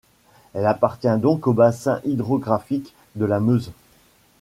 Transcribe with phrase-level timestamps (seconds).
[0.55, 3.71] Elle appartient donc au bassin hydrographique de la Meuse.